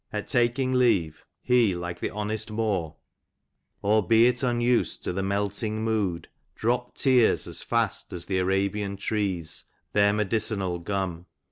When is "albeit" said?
3.83-4.41